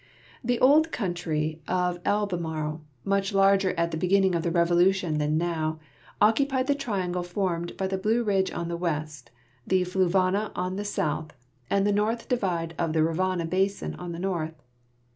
The 0.43 0.59
old 0.59 0.91
county 0.91 1.61
of 1.67 1.99
Albemarle, 2.05 2.81
much 3.03 3.35
larger 3.35 3.75
at 3.75 3.91
the 3.91 3.97
beginning 3.97 4.33
of 4.33 4.41
the 4.41 4.49
Revolution 4.49 5.19
than 5.19 5.37
now, 5.37 5.79
occupied 6.19 6.65
the 6.65 6.73
triangle 6.73 7.21
formed 7.21 7.77
by 7.77 7.85
the 7.85 7.99
Blue 7.99 8.23
Ridge 8.23 8.51
on 8.51 8.67
the 8.67 8.77
west, 8.77 9.29
the 9.67 9.83
Fluvanna 9.83 10.51
on 10.55 10.75
the 10.75 10.85
south, 10.85 11.33
and 11.69 11.85
the 11.85 11.91
northern 11.91 12.25
divide 12.27 12.73
of 12.79 12.93
the 12.93 13.03
Rivanna 13.03 13.45
basin 13.45 13.93
on 13.93 14.11
the 14.11 14.17
north. 14.17 14.63